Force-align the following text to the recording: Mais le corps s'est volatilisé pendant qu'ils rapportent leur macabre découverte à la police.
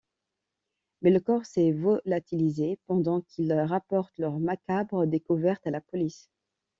Mais 1.03 1.11
le 1.11 1.19
corps 1.19 1.45
s'est 1.45 1.73
volatilisé 1.73 2.79
pendant 2.87 3.21
qu'ils 3.21 3.53
rapportent 3.53 4.17
leur 4.17 4.39
macabre 4.39 5.05
découverte 5.05 5.67
à 5.67 5.69
la 5.69 5.79
police. 5.79 6.27